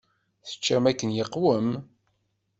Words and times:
Teččam 0.47 0.83
akken 0.91 1.11
iqwem? 1.23 1.69